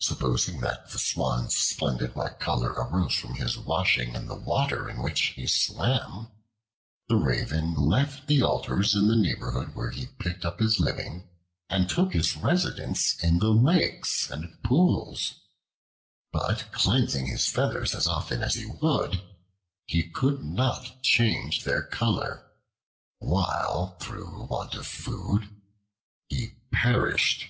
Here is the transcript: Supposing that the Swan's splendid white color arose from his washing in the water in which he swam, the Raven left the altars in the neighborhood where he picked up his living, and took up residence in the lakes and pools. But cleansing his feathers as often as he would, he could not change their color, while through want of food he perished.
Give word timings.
Supposing 0.00 0.60
that 0.62 0.90
the 0.90 0.98
Swan's 0.98 1.54
splendid 1.56 2.16
white 2.16 2.40
color 2.40 2.70
arose 2.72 3.14
from 3.14 3.34
his 3.36 3.56
washing 3.56 4.16
in 4.16 4.26
the 4.26 4.34
water 4.34 4.90
in 4.90 5.00
which 5.00 5.34
he 5.36 5.46
swam, 5.46 6.32
the 7.06 7.14
Raven 7.14 7.74
left 7.76 8.26
the 8.26 8.42
altars 8.42 8.96
in 8.96 9.06
the 9.06 9.14
neighborhood 9.14 9.76
where 9.76 9.92
he 9.92 10.06
picked 10.18 10.44
up 10.44 10.58
his 10.58 10.80
living, 10.80 11.28
and 11.70 11.88
took 11.88 12.12
up 12.16 12.42
residence 12.42 13.14
in 13.22 13.38
the 13.38 13.52
lakes 13.52 14.28
and 14.32 14.60
pools. 14.64 15.34
But 16.32 16.72
cleansing 16.72 17.26
his 17.26 17.46
feathers 17.46 17.94
as 17.94 18.08
often 18.08 18.42
as 18.42 18.54
he 18.56 18.66
would, 18.66 19.22
he 19.86 20.02
could 20.02 20.42
not 20.42 21.04
change 21.04 21.62
their 21.62 21.84
color, 21.84 22.50
while 23.20 23.96
through 24.00 24.46
want 24.50 24.74
of 24.74 24.88
food 24.88 25.48
he 26.28 26.56
perished. 26.72 27.44